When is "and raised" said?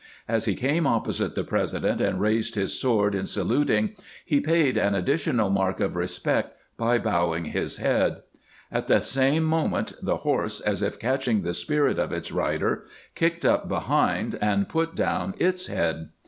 2.01-2.55